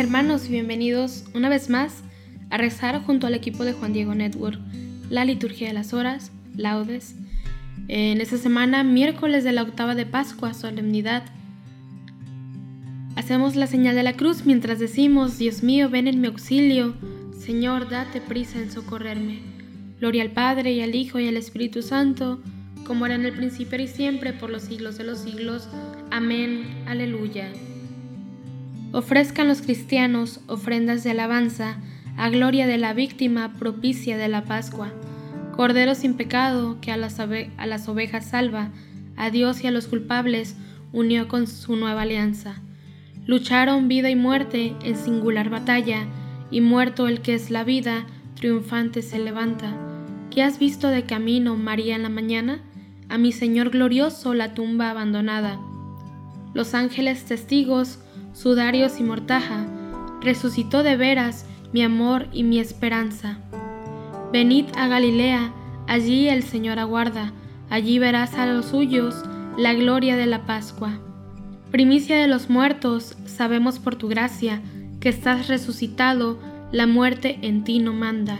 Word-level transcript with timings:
Hermanos 0.00 0.46
y 0.46 0.52
bienvenidos 0.52 1.24
una 1.34 1.50
vez 1.50 1.68
más 1.68 2.02
a 2.48 2.56
rezar 2.56 3.02
junto 3.02 3.26
al 3.26 3.34
equipo 3.34 3.64
de 3.64 3.74
Juan 3.74 3.92
Diego 3.92 4.14
Network 4.14 4.58
la 5.10 5.26
liturgia 5.26 5.68
de 5.68 5.74
las 5.74 5.92
horas, 5.92 6.32
laudes. 6.56 7.16
En 7.88 8.22
esta 8.22 8.38
semana, 8.38 8.82
miércoles 8.82 9.44
de 9.44 9.52
la 9.52 9.62
octava 9.62 9.94
de 9.94 10.06
Pascua, 10.06 10.54
solemnidad. 10.54 11.24
Hacemos 13.14 13.56
la 13.56 13.66
señal 13.66 13.94
de 13.94 14.02
la 14.02 14.14
cruz 14.14 14.46
mientras 14.46 14.78
decimos, 14.78 15.36
Dios 15.36 15.62
mío, 15.62 15.90
ven 15.90 16.08
en 16.08 16.22
mi 16.22 16.28
auxilio, 16.28 16.94
Señor, 17.38 17.90
date 17.90 18.22
prisa 18.22 18.58
en 18.58 18.70
socorrerme. 18.70 19.40
Gloria 19.98 20.22
al 20.22 20.30
Padre 20.30 20.72
y 20.72 20.80
al 20.80 20.94
Hijo 20.94 21.18
y 21.18 21.28
al 21.28 21.36
Espíritu 21.36 21.82
Santo, 21.82 22.40
como 22.86 23.04
era 23.04 23.16
en 23.16 23.26
el 23.26 23.34
principio 23.34 23.78
y 23.78 23.86
siempre, 23.86 24.32
por 24.32 24.48
los 24.48 24.62
siglos 24.62 24.96
de 24.96 25.04
los 25.04 25.18
siglos. 25.18 25.68
Amén. 26.10 26.64
Aleluya. 26.86 27.52
Ofrezcan 28.92 29.46
los 29.46 29.62
cristianos 29.62 30.40
ofrendas 30.48 31.04
de 31.04 31.10
alabanza 31.12 31.76
a 32.16 32.28
gloria 32.28 32.66
de 32.66 32.76
la 32.76 32.92
víctima 32.92 33.52
propicia 33.58 34.16
de 34.16 34.28
la 34.28 34.44
Pascua. 34.44 34.92
Cordero 35.54 35.94
sin 35.94 36.14
pecado 36.14 36.78
que 36.80 36.90
a 36.90 36.96
las, 36.96 37.20
a 37.20 37.66
las 37.66 37.88
ovejas 37.88 38.26
salva, 38.26 38.70
a 39.16 39.30
Dios 39.30 39.62
y 39.62 39.68
a 39.68 39.70
los 39.70 39.86
culpables 39.86 40.56
unió 40.92 41.28
con 41.28 41.46
su 41.46 41.76
nueva 41.76 42.02
alianza. 42.02 42.62
Lucharon 43.26 43.86
vida 43.86 44.10
y 44.10 44.16
muerte 44.16 44.74
en 44.82 44.96
singular 44.96 45.50
batalla, 45.50 46.06
y 46.50 46.60
muerto 46.60 47.06
el 47.06 47.20
que 47.20 47.34
es 47.34 47.50
la 47.50 47.62
vida, 47.62 48.06
triunfante 48.34 49.02
se 49.02 49.20
levanta. 49.20 49.72
¿Qué 50.30 50.42
has 50.42 50.58
visto 50.58 50.88
de 50.88 51.04
camino, 51.04 51.56
María, 51.56 51.94
en 51.94 52.02
la 52.02 52.08
mañana? 52.08 52.60
A 53.08 53.18
mi 53.18 53.30
Señor 53.30 53.70
glorioso 53.70 54.34
la 54.34 54.54
tumba 54.54 54.90
abandonada. 54.90 55.60
Los 56.54 56.74
ángeles 56.74 57.24
testigos 57.24 58.00
sudarios 58.32 59.00
y 59.00 59.02
mortaja, 59.02 59.66
resucitó 60.20 60.82
de 60.82 60.96
veras 60.96 61.46
mi 61.72 61.82
amor 61.82 62.26
y 62.32 62.42
mi 62.42 62.58
esperanza. 62.58 63.38
Venid 64.32 64.66
a 64.76 64.88
Galilea, 64.88 65.52
allí 65.86 66.28
el 66.28 66.42
Señor 66.42 66.78
aguarda, 66.78 67.32
allí 67.68 67.98
verás 67.98 68.34
a 68.34 68.46
los 68.46 68.66
suyos 68.66 69.24
la 69.56 69.74
gloria 69.74 70.16
de 70.16 70.26
la 70.26 70.46
Pascua. 70.46 70.98
Primicia 71.70 72.16
de 72.16 72.26
los 72.26 72.50
muertos, 72.50 73.16
sabemos 73.26 73.78
por 73.78 73.96
tu 73.96 74.08
gracia 74.08 74.60
que 75.00 75.08
estás 75.08 75.48
resucitado, 75.48 76.38
la 76.72 76.86
muerte 76.86 77.38
en 77.42 77.64
ti 77.64 77.78
no 77.78 77.92
manda. 77.92 78.38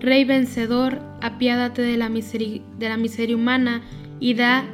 Rey 0.00 0.24
vencedor, 0.24 1.00
apiádate 1.22 1.82
de 1.82 1.96
la, 1.96 2.08
miseria 2.08 3.36
humana 3.36 3.82
y 4.20 4.34
da 4.34 4.64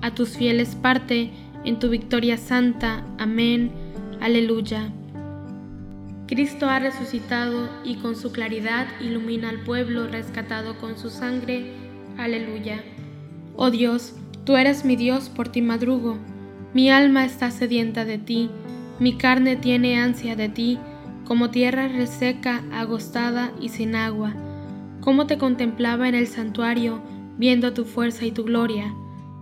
a 0.00 0.14
tus 0.14 0.36
fieles 0.36 0.74
parte 0.74 1.30
en 1.64 1.78
tu 1.78 1.88
victoria 1.88 2.36
santa. 2.36 3.04
Amén. 3.18 3.70
Aleluya. 4.20 4.92
Cristo 6.26 6.68
ha 6.68 6.78
resucitado 6.78 7.68
y 7.84 7.96
con 7.96 8.16
su 8.16 8.32
claridad 8.32 8.86
ilumina 9.00 9.50
al 9.50 9.60
pueblo 9.60 10.06
rescatado 10.06 10.78
con 10.78 10.96
su 10.96 11.10
sangre. 11.10 11.72
Aleluya. 12.16 12.82
Oh 13.54 13.70
Dios, 13.70 14.14
tú 14.44 14.56
eres 14.56 14.84
mi 14.84 14.96
Dios, 14.96 15.28
por 15.28 15.48
ti 15.48 15.60
madrugo. 15.60 16.16
Mi 16.72 16.90
alma 16.90 17.24
está 17.24 17.50
sedienta 17.50 18.04
de 18.06 18.16
ti, 18.16 18.48
mi 18.98 19.18
carne 19.18 19.56
tiene 19.56 20.00
ansia 20.00 20.36
de 20.36 20.48
ti, 20.48 20.78
como 21.26 21.50
tierra 21.50 21.88
reseca, 21.88 22.62
agostada 22.72 23.52
y 23.60 23.68
sin 23.68 23.94
agua. 23.94 24.32
Como 25.00 25.26
te 25.26 25.36
contemplaba 25.36 26.08
en 26.08 26.14
el 26.14 26.28
santuario, 26.28 27.02
viendo 27.36 27.74
tu 27.74 27.84
fuerza 27.84 28.24
y 28.24 28.30
tu 28.32 28.44
gloria. 28.44 28.94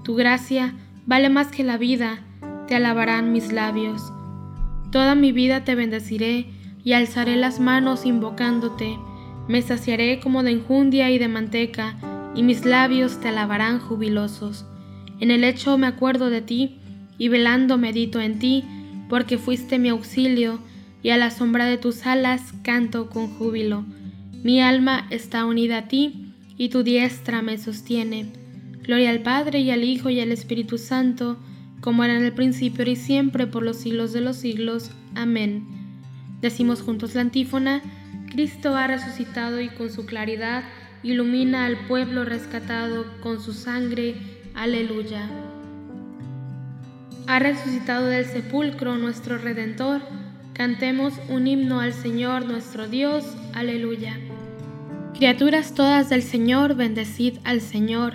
Tu 0.03 0.15
gracia 0.15 0.75
vale 1.11 1.29
más 1.29 1.49
que 1.49 1.65
la 1.65 1.77
vida, 1.77 2.21
te 2.69 2.77
alabarán 2.77 3.33
mis 3.33 3.51
labios. 3.51 4.13
Toda 4.93 5.17
mi 5.17 5.33
vida 5.33 5.65
te 5.65 5.75
bendeciré 5.75 6.47
y 6.85 6.93
alzaré 6.93 7.35
las 7.35 7.59
manos 7.59 8.07
invocándote. 8.07 8.97
Me 9.49 9.61
saciaré 9.61 10.21
como 10.21 10.45
de 10.45 10.53
enjundia 10.53 11.11
y 11.11 11.19
de 11.19 11.27
manteca, 11.27 11.97
y 12.37 12.45
mis 12.45 12.65
labios 12.65 13.19
te 13.19 13.27
alabarán 13.27 13.81
jubilosos. 13.81 14.67
En 15.19 15.33
el 15.33 15.43
hecho 15.43 15.77
me 15.79 15.89
acuerdo 15.89 16.31
de 16.31 16.43
ti, 16.43 16.79
y 17.19 17.27
velando 17.27 17.77
medito 17.77 18.21
en 18.21 18.39
ti, 18.39 18.65
porque 19.09 19.37
fuiste 19.37 19.81
mi 19.81 19.89
auxilio, 19.89 20.61
y 21.03 21.11
a 21.11 21.17
la 21.17 21.33
sombra 21.33 21.65
de 21.65 21.77
tus 21.77 22.07
alas 22.07 22.55
canto 22.63 23.11
con 23.11 23.27
júbilo. 23.37 23.85
Mi 24.45 24.63
alma 24.63 25.09
está 25.11 25.45
unida 25.45 25.79
a 25.79 25.89
ti, 25.89 26.33
y 26.57 26.69
tu 26.69 26.85
diestra 26.85 27.43
me 27.43 27.59
sostiene. 27.59 28.40
Gloria 28.91 29.11
al 29.11 29.21
Padre 29.21 29.61
y 29.61 29.71
al 29.71 29.85
Hijo 29.85 30.11
y 30.11 30.19
al 30.19 30.33
Espíritu 30.33 30.77
Santo, 30.77 31.37
como 31.81 32.03
era 32.03 32.17
en 32.17 32.25
el 32.25 32.33
principio 32.33 32.85
y 32.91 32.97
siempre 32.97 33.47
por 33.47 33.63
los 33.63 33.77
siglos 33.77 34.13
de 34.13 34.21
los 34.21 34.37
siglos. 34.37 34.91
Amén. 35.15 35.65
Decimos 36.41 36.83
juntos 36.83 37.15
la 37.15 37.21
antífona, 37.21 37.83
Cristo 38.33 38.75
ha 38.75 38.89
resucitado 38.89 39.61
y 39.61 39.69
con 39.69 39.91
su 39.91 40.07
claridad 40.07 40.65
ilumina 41.05 41.67
al 41.67 41.87
pueblo 41.87 42.25
rescatado 42.25 43.07
con 43.23 43.41
su 43.41 43.53
sangre. 43.53 44.17
Aleluya. 44.57 45.31
Ha 47.29 47.39
resucitado 47.39 48.07
del 48.07 48.25
sepulcro 48.25 48.99
nuestro 48.99 49.39
Redentor. 49.39 50.01
Cantemos 50.53 51.15
un 51.29 51.47
himno 51.47 51.79
al 51.79 51.93
Señor 51.93 52.45
nuestro 52.45 52.89
Dios. 52.89 53.25
Aleluya. 53.55 54.19
Criaturas 55.15 55.75
todas 55.77 56.11
del 56.11 56.25
Señor, 56.25 56.75
bendecid 56.75 57.35
al 57.45 57.61
Señor 57.61 58.15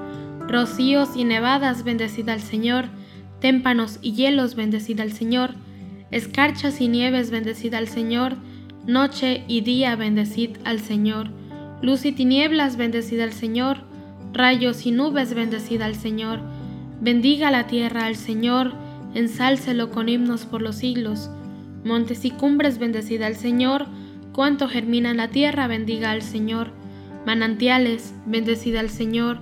rocíos 0.47 1.15
y 1.15 1.23
nevadas, 1.23 1.83
bendecida 1.83 2.33
al 2.33 2.41
Señor, 2.41 2.85
témpanos 3.39 3.99
y 4.01 4.13
hielos, 4.13 4.55
bendecida 4.55 5.03
al 5.03 5.11
Señor, 5.11 5.55
escarchas 6.11 6.81
y 6.81 6.87
nieves, 6.87 7.31
bendecida 7.31 7.77
al 7.77 7.87
Señor, 7.87 8.37
Noche 8.85 9.43
y 9.47 9.61
día 9.61 9.95
bendecid 9.95 10.57
al 10.63 10.79
Señor. 10.79 11.29
Luz 11.83 12.03
y 12.03 12.13
tinieblas 12.13 12.77
bendecid 12.77 13.19
al 13.19 13.31
Señor. 13.31 13.77
Rayos 14.33 14.87
y 14.87 14.91
nubes 14.91 15.35
bendecid 15.35 15.81
al 15.83 15.93
Señor. 15.93 16.39
Bendiga 16.99 17.51
la 17.51 17.67
tierra 17.67 18.07
al 18.07 18.15
Señor, 18.15 18.73
ensálcelo 19.13 19.91
con 19.91 20.09
himnos 20.09 20.45
por 20.45 20.63
los 20.63 20.77
siglos. 20.77 21.29
Montes 21.83 22.25
y 22.25 22.31
cumbres 22.31 22.79
bendecid 22.79 23.21
al 23.21 23.35
Señor, 23.35 23.85
cuanto 24.33 24.67
germina 24.67 25.13
la 25.13 25.27
tierra 25.27 25.67
bendiga 25.67 26.09
al 26.09 26.23
Señor. 26.23 26.71
Manantiales, 27.27 28.15
bendecid 28.25 28.77
al 28.77 28.89
Señor. 28.89 29.41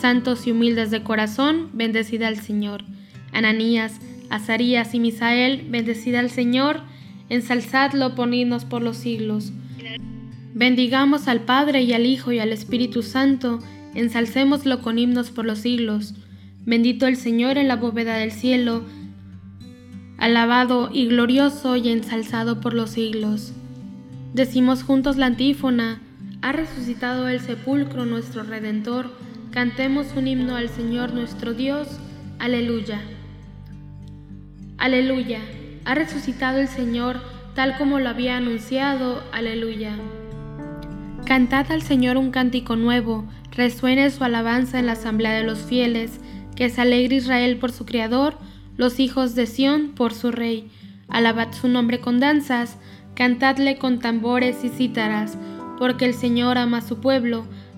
santos 0.00 0.46
y 0.46 0.52
humildes 0.52 0.90
de 0.90 1.02
corazón, 1.02 1.70
bendecid 1.72 2.22
al 2.22 2.38
Señor. 2.38 2.84
Ananías, 3.32 4.00
Azarías 4.30 4.94
y 4.94 5.00
Misael, 5.00 5.66
bendecid 5.68 6.14
al 6.14 6.30
Señor, 6.30 6.80
ensalzadlo 7.28 8.14
por 8.14 8.32
himnos 8.32 8.64
por 8.64 8.82
los 8.82 8.96
siglos. 8.96 9.52
Bendigamos 10.54 11.26
al 11.26 11.40
Padre 11.40 11.82
y 11.82 11.92
al 11.92 12.06
Hijo 12.06 12.32
y 12.32 12.38
al 12.38 12.52
Espíritu 12.52 13.02
Santo, 13.02 13.58
ensalcémoslo 13.94 14.82
con 14.82 14.98
himnos 14.98 15.30
por 15.30 15.44
los 15.44 15.58
siglos. 15.58 16.14
Bendito 16.64 17.06
el 17.06 17.16
Señor 17.16 17.58
en 17.58 17.68
la 17.68 17.76
bóveda 17.76 18.16
del 18.16 18.32
cielo, 18.32 18.84
alabado 20.16 20.90
y 20.92 21.06
glorioso 21.06 21.76
y 21.76 21.88
ensalzado 21.88 22.60
por 22.60 22.72
los 22.72 22.90
siglos. 22.90 23.52
Decimos 24.32 24.82
juntos 24.82 25.16
la 25.16 25.26
antífona, 25.26 26.00
ha 26.40 26.52
resucitado 26.52 27.28
el 27.28 27.40
sepulcro 27.40 28.04
nuestro 28.04 28.42
Redentor, 28.42 29.10
cantemos 29.54 30.08
un 30.16 30.26
himno 30.26 30.56
al 30.56 30.68
Señor 30.68 31.14
nuestro 31.14 31.54
Dios, 31.54 31.86
aleluya. 32.40 33.00
Aleluya, 34.78 35.38
ha 35.84 35.94
resucitado 35.94 36.58
el 36.58 36.66
Señor 36.66 37.20
tal 37.54 37.78
como 37.78 38.00
lo 38.00 38.08
había 38.08 38.36
anunciado, 38.36 39.22
aleluya. 39.30 39.92
Cantad 41.24 41.70
al 41.70 41.82
Señor 41.82 42.16
un 42.16 42.32
cántico 42.32 42.74
nuevo, 42.74 43.28
resuene 43.52 44.10
su 44.10 44.24
alabanza 44.24 44.80
en 44.80 44.86
la 44.86 44.92
asamblea 44.94 45.34
de 45.34 45.44
los 45.44 45.60
fieles, 45.60 46.18
que 46.56 46.68
se 46.68 46.80
alegre 46.80 47.14
Israel 47.14 47.56
por 47.58 47.70
su 47.70 47.86
Creador, 47.86 48.36
los 48.76 48.98
hijos 48.98 49.36
de 49.36 49.46
Sión 49.46 49.92
por 49.94 50.14
su 50.14 50.32
Rey. 50.32 50.68
Alabad 51.06 51.52
su 51.52 51.68
nombre 51.68 52.00
con 52.00 52.18
danzas, 52.18 52.76
cantadle 53.14 53.78
con 53.78 54.00
tambores 54.00 54.64
y 54.64 54.68
cítaras, 54.68 55.38
porque 55.78 56.06
el 56.06 56.14
Señor 56.14 56.58
ama 56.58 56.78
a 56.78 56.82
su 56.82 56.98
pueblo 56.98 57.46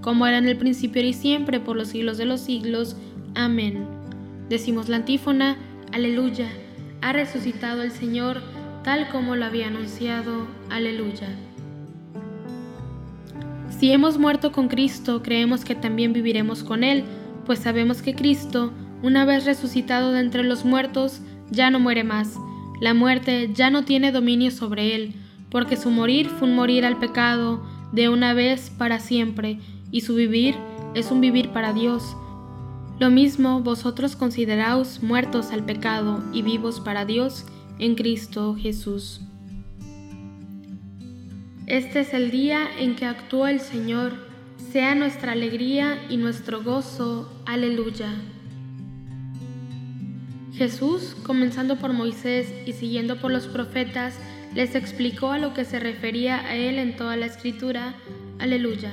como 0.00 0.26
era 0.26 0.38
en 0.38 0.48
el 0.48 0.56
principio 0.56 1.02
y 1.02 1.12
siempre, 1.12 1.60
por 1.60 1.76
los 1.76 1.88
siglos 1.88 2.18
de 2.18 2.24
los 2.24 2.40
siglos. 2.40 2.96
Amén. 3.34 3.86
Decimos 4.48 4.88
la 4.88 4.96
antífona, 4.96 5.56
Aleluya, 5.92 6.48
ha 7.02 7.12
resucitado 7.12 7.82
el 7.82 7.90
Señor, 7.90 8.40
tal 8.84 9.08
como 9.08 9.36
lo 9.36 9.44
había 9.44 9.68
anunciado. 9.68 10.46
Aleluya. 10.68 11.28
Si 13.78 13.90
hemos 13.92 14.18
muerto 14.18 14.52
con 14.52 14.68
Cristo, 14.68 15.22
creemos 15.22 15.64
que 15.64 15.74
también 15.74 16.12
viviremos 16.12 16.62
con 16.62 16.84
Él, 16.84 17.04
pues 17.46 17.60
sabemos 17.60 18.02
que 18.02 18.14
Cristo, 18.14 18.72
una 19.02 19.24
vez 19.24 19.46
resucitado 19.46 20.12
de 20.12 20.20
entre 20.20 20.44
los 20.44 20.64
muertos, 20.64 21.22
ya 21.50 21.70
no 21.70 21.80
muere 21.80 22.04
más. 22.04 22.36
La 22.80 22.94
muerte 22.94 23.50
ya 23.54 23.70
no 23.70 23.84
tiene 23.84 24.12
dominio 24.12 24.50
sobre 24.50 24.94
Él, 24.94 25.14
porque 25.50 25.76
su 25.76 25.90
morir 25.90 26.28
fue 26.28 26.48
un 26.48 26.54
morir 26.54 26.84
al 26.84 26.98
pecado 26.98 27.62
de 27.92 28.08
una 28.08 28.34
vez 28.34 28.70
para 28.70 29.00
siempre, 29.00 29.58
y 29.90 30.02
su 30.02 30.14
vivir 30.14 30.56
es 30.94 31.10
un 31.10 31.20
vivir 31.20 31.50
para 31.50 31.72
Dios. 31.72 32.16
Lo 32.98 33.10
mismo 33.10 33.60
vosotros 33.60 34.16
consideraos 34.16 35.02
muertos 35.02 35.52
al 35.52 35.64
pecado 35.64 36.22
y 36.32 36.42
vivos 36.42 36.80
para 36.80 37.04
Dios 37.04 37.46
en 37.78 37.94
Cristo 37.94 38.56
Jesús. 38.58 39.22
Este 41.66 42.00
es 42.00 42.12
el 42.14 42.30
día 42.30 42.68
en 42.78 42.96
que 42.96 43.06
actúa 43.06 43.50
el 43.50 43.60
Señor, 43.60 44.12
sea 44.72 44.94
nuestra 44.94 45.32
alegría 45.32 45.98
y 46.10 46.16
nuestro 46.16 46.62
gozo. 46.62 47.32
Aleluya. 47.46 48.08
Jesús, 50.52 51.16
comenzando 51.22 51.76
por 51.76 51.92
Moisés 51.92 52.52
y 52.66 52.72
siguiendo 52.72 53.18
por 53.18 53.30
los 53.30 53.46
profetas, 53.46 54.18
les 54.54 54.74
explicó 54.74 55.30
a 55.30 55.38
lo 55.38 55.54
que 55.54 55.64
se 55.64 55.78
refería 55.78 56.40
a 56.40 56.54
él 56.54 56.78
en 56.78 56.96
toda 56.96 57.16
la 57.16 57.26
escritura. 57.26 57.94
Aleluya. 58.38 58.92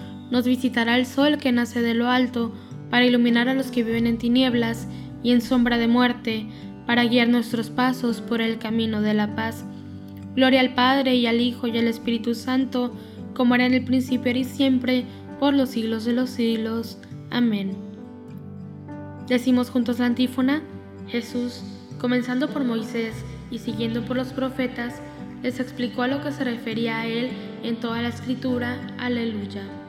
nos 0.31 0.45
visitará 0.45 0.97
el 0.97 1.05
sol 1.05 1.37
que 1.37 1.51
nace 1.51 1.81
de 1.81 1.93
lo 1.93 2.09
alto, 2.09 2.51
para 2.89 3.05
iluminar 3.05 3.47
a 3.47 3.53
los 3.53 3.67
que 3.67 3.83
viven 3.83 4.07
en 4.07 4.17
tinieblas 4.17 4.87
y 5.21 5.31
en 5.31 5.41
sombra 5.41 5.77
de 5.77 5.87
muerte, 5.87 6.47
para 6.87 7.05
guiar 7.05 7.29
nuestros 7.29 7.69
pasos 7.69 8.21
por 8.21 8.41
el 8.41 8.57
camino 8.57 9.01
de 9.01 9.13
la 9.13 9.35
paz. 9.35 9.63
Gloria 10.35 10.61
al 10.61 10.73
Padre 10.73 11.15
y 11.15 11.27
al 11.27 11.41
Hijo 11.41 11.67
y 11.67 11.77
al 11.77 11.87
Espíritu 11.87 12.33
Santo, 12.33 12.95
como 13.33 13.55
era 13.55 13.65
en 13.65 13.73
el 13.73 13.83
principio 13.85 14.31
y 14.35 14.43
siempre, 14.43 15.05
por 15.39 15.53
los 15.53 15.69
siglos 15.69 16.05
de 16.05 16.13
los 16.13 16.29
siglos. 16.29 16.97
Amén. 17.29 17.75
Decimos 19.27 19.69
juntos 19.69 19.99
la 19.99 20.07
antífona, 20.07 20.61
Jesús, 21.07 21.63
comenzando 21.99 22.49
por 22.49 22.63
Moisés 22.63 23.13
y 23.49 23.59
siguiendo 23.59 24.03
por 24.03 24.17
los 24.17 24.33
profetas, 24.33 25.01
les 25.43 25.59
explicó 25.59 26.03
a 26.03 26.07
lo 26.07 26.21
que 26.21 26.31
se 26.31 26.43
refería 26.43 27.01
a 27.01 27.07
él 27.07 27.29
en 27.63 27.77
toda 27.77 28.01
la 28.01 28.09
escritura. 28.09 28.79
Aleluya. 28.97 29.80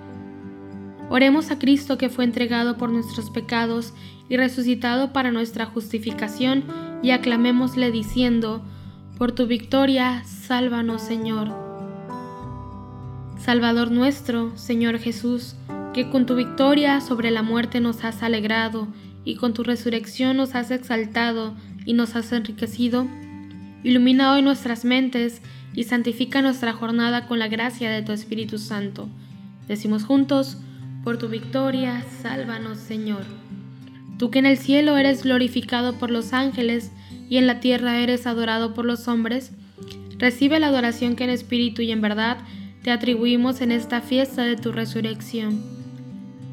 Oremos 1.13 1.51
a 1.51 1.59
Cristo 1.59 1.99
que 1.99 2.09
fue 2.09 2.25
entregado 2.25 2.79
por 2.79 2.89
nuestros 2.89 3.29
pecados 3.29 3.93
y 4.31 4.39
resucitado 4.39 5.13
para 5.13 5.31
nuestra 5.31 5.67
justificación 5.67 6.65
y 7.03 7.11
aclamémosle 7.11 7.91
diciendo, 7.91 8.63
por 9.19 9.33
tu 9.33 9.47
victoria, 9.47 10.25
sálvanos, 10.25 11.03
Señor. 11.03 11.53
Salvador 13.37 13.91
nuestro, 13.91 14.57
Señor 14.57 14.99
Jesús, 14.99 15.55
que 15.93 16.09
con 16.09 16.25
tu 16.25 16.35
victoria 16.35 17.03
sobre 17.03 17.31
la 17.31 17.43
muerte 17.43 17.81
nos 17.81 18.05
has 18.05 18.23
alegrado 18.23 18.89
y 19.23 19.35
con 19.35 19.53
tu 19.53 19.65
resurrección 19.65 20.39
nos 20.39 20.55
has 20.55 20.71
exaltado 20.71 21.53
y 21.85 21.93
nos 21.93 22.17
has 22.17 22.33
enriquecido. 22.33 23.07
Ilumina 23.85 24.33
hoy 24.33 24.41
nuestras 24.41 24.87
mentes 24.87 25.43
y 25.75 25.85
santifica 25.85 26.41
nuestra 26.41 26.73
jornada 26.73 27.27
con 27.27 27.39
la 27.39 27.49
gracia 27.49 27.91
de 27.91 28.01
tu 28.01 28.13
Espíritu 28.13 28.57
Santo. 28.57 29.11
Decimos 29.69 30.05
juntos, 30.05 30.57
por 31.05 31.19
tu 31.19 31.29
victoria, 31.29 32.05
sálvanos 32.23 32.79
Señor. 32.79 33.25
Tú 34.19 34.31
que 34.31 34.39
en 34.39 34.47
el 34.47 34.57
cielo 34.57 34.97
eres 34.97 35.25
glorificado 35.25 35.99
por 35.99 36.11
los 36.11 36.33
ángeles 36.33 36.93
y 37.29 37.39
en 37.39 37.47
la 37.47 37.61
tierra 37.61 37.99
eres 37.99 38.27
adorado 38.27 38.73
por 38.73 38.85
los 38.85 39.09
hombres, 39.09 39.53
recibe 40.19 40.61
la 40.61 40.69
adoración 40.69 41.17
que 41.17 41.25
en 41.25 41.31
espíritu 41.31 41.83
y 41.83 41.91
en 41.91 42.01
verdad 42.01 42.39
te 42.83 42.91
atribuimos 42.91 43.61
en 43.61 43.73
esta 43.73 44.01
fiesta 44.01 44.45
de 44.45 44.57
tu 44.57 44.71
resurrección. 44.71 45.61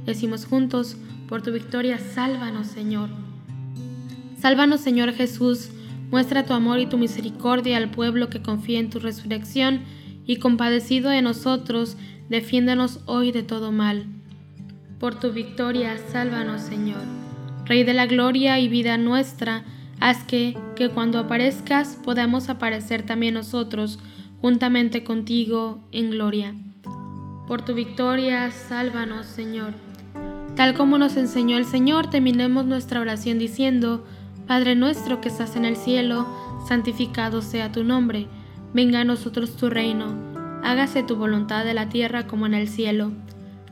Decimos 0.06 0.46
juntos, 0.46 0.98
por 1.28 1.44
tu 1.44 1.52
victoria, 1.52 2.00
sálvanos 2.00 2.68
Señor. 2.68 3.10
Sálvanos 4.42 4.82
Señor 4.82 5.14
Jesús, 5.14 5.70
muestra 6.10 6.46
tu 6.46 6.54
amor 6.54 6.80
y 6.80 6.88
tu 6.88 6.98
misericordia 6.98 7.78
al 7.78 7.92
pueblo 7.92 8.30
que 8.30 8.42
confía 8.42 8.80
en 8.80 8.90
tu 8.90 9.00
resurrección 9.00 9.82
y 10.26 10.38
compadecido 10.38 11.12
de 11.12 11.22
nosotros, 11.22 11.98
defiéndanos 12.30 13.02
hoy 13.06 13.32
de 13.32 13.44
todo 13.44 13.72
mal. 13.72 14.19
Por 15.00 15.16
tu 15.16 15.32
victoria, 15.32 15.98
sálvanos 16.12 16.62
Señor. 16.62 17.00
Rey 17.64 17.86
de 17.86 17.94
la 17.94 18.06
gloria 18.06 18.60
y 18.60 18.68
vida 18.68 18.98
nuestra, 18.98 19.64
haz 20.02 20.26
que, 20.26 20.58
que 20.76 20.90
cuando 20.90 21.20
aparezcas 21.20 21.98
podamos 22.04 22.50
aparecer 22.50 23.04
también 23.04 23.36
nosotros, 23.36 24.00
juntamente 24.42 25.06
contigo, 25.06 25.88
en 25.94 26.10
gloria. 26.10 26.54
Por 27.48 27.62
tu 27.64 27.74
victoria, 27.76 28.52
sálvanos 28.52 29.26
Señor. 29.26 29.74
Tal 30.58 30.74
como 30.74 30.98
nos 30.98 31.16
enseñó 31.16 31.56
el 31.56 31.66
Señor, 31.66 32.10
terminemos 32.10 32.66
nuestra 32.66 33.00
oración 33.00 33.40
diciendo, 33.40 34.06
Padre 34.48 34.76
nuestro 34.76 35.22
que 35.22 35.30
estás 35.30 35.56
en 35.56 35.64
el 35.64 35.78
cielo, 35.78 36.28
santificado 36.68 37.42
sea 37.42 37.72
tu 37.72 37.86
nombre, 37.86 38.28
venga 38.74 39.00
a 39.00 39.06
nosotros 39.06 39.56
tu 39.56 39.70
reino, 39.70 40.14
hágase 40.62 41.04
tu 41.04 41.16
voluntad 41.16 41.64
de 41.64 41.74
la 41.74 41.88
tierra 41.88 42.28
como 42.28 42.48
en 42.48 42.54
el 42.54 42.68
cielo. 42.68 43.14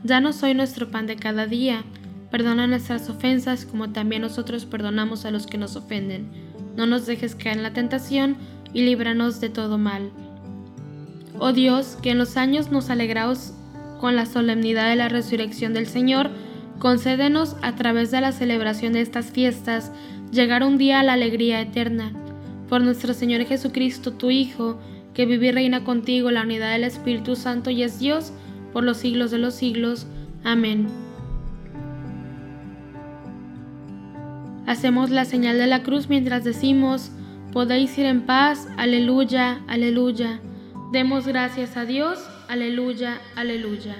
Danos 0.04 0.44
hoy 0.44 0.54
nuestro 0.54 0.90
pan 0.90 1.08
de 1.08 1.16
cada 1.16 1.46
día, 1.46 1.82
perdona 2.30 2.68
nuestras 2.68 3.10
ofensas 3.10 3.64
como 3.64 3.90
también 3.90 4.22
nosotros 4.22 4.64
perdonamos 4.64 5.24
a 5.24 5.32
los 5.32 5.48
que 5.48 5.58
nos 5.58 5.74
ofenden. 5.74 6.28
No 6.76 6.86
nos 6.86 7.06
dejes 7.06 7.34
caer 7.34 7.56
en 7.56 7.64
la 7.64 7.72
tentación 7.72 8.36
y 8.72 8.82
líbranos 8.82 9.40
de 9.40 9.48
todo 9.48 9.76
mal. 9.76 10.10
Oh 11.40 11.52
Dios, 11.52 11.98
que 12.00 12.10
en 12.10 12.18
los 12.18 12.36
años 12.36 12.70
nos 12.70 12.90
alegraos 12.90 13.54
con 14.00 14.14
la 14.14 14.26
solemnidad 14.26 14.88
de 14.88 14.94
la 14.94 15.08
resurrección 15.08 15.74
del 15.74 15.88
Señor, 15.88 16.30
concédenos 16.78 17.56
a 17.62 17.74
través 17.74 18.12
de 18.12 18.20
la 18.20 18.30
celebración 18.30 18.92
de 18.92 19.00
estas 19.00 19.32
fiestas 19.32 19.90
llegar 20.30 20.62
un 20.62 20.78
día 20.78 21.00
a 21.00 21.02
la 21.02 21.14
alegría 21.14 21.60
eterna. 21.60 22.12
Por 22.68 22.82
nuestro 22.82 23.14
Señor 23.14 23.44
Jesucristo, 23.46 24.12
tu 24.12 24.30
Hijo, 24.30 24.78
que 25.12 25.26
vive 25.26 25.48
y 25.48 25.52
reina 25.52 25.82
contigo 25.82 26.30
la 26.30 26.42
unidad 26.42 26.70
del 26.70 26.84
Espíritu 26.84 27.34
Santo 27.34 27.70
y 27.70 27.82
es 27.82 27.98
Dios 27.98 28.32
por 28.78 28.84
los 28.84 28.98
siglos 28.98 29.32
de 29.32 29.38
los 29.38 29.56
siglos. 29.56 30.06
Amén. 30.44 30.86
Hacemos 34.68 35.10
la 35.10 35.24
señal 35.24 35.58
de 35.58 35.66
la 35.66 35.82
cruz 35.82 36.08
mientras 36.08 36.44
decimos, 36.44 37.10
podéis 37.52 37.98
ir 37.98 38.06
en 38.06 38.20
paz, 38.24 38.68
aleluya, 38.76 39.62
aleluya. 39.66 40.38
Demos 40.92 41.26
gracias 41.26 41.76
a 41.76 41.86
Dios, 41.86 42.20
aleluya, 42.48 43.20
aleluya. 43.34 43.96